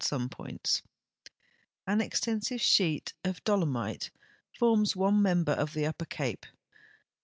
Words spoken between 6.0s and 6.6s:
Cape.